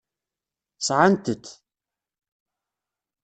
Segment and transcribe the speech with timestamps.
[0.87, 1.45] Sɛant-t.